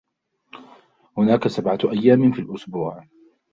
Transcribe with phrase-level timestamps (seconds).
[1.17, 3.03] هناك سبعة أيام في الأسبوع.